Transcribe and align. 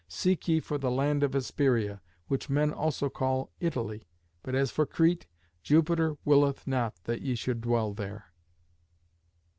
Seek 0.07 0.47
ye 0.47 0.59
for 0.59 0.79
the 0.79 0.89
land 0.89 1.21
of 1.21 1.33
Hesperia, 1.33 2.01
which 2.27 2.49
men 2.49 2.73
also 2.73 3.07
call 3.07 3.51
Italy; 3.59 4.07
but 4.41 4.55
as 4.55 4.71
for 4.71 4.87
Crete, 4.87 5.27
Jupiter 5.61 6.17
willeth 6.25 6.65
not 6.65 6.95
that 7.03 7.21
ye 7.21 7.35
should 7.35 7.61
dwell 7.61 7.93
there." 7.93 8.33